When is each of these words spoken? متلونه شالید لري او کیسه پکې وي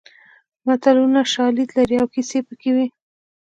متلونه 0.65 1.21
شالید 1.33 1.69
لري 1.77 1.95
او 2.01 2.07
کیسه 2.13 2.39
پکې 2.47 2.69
وي 2.75 2.87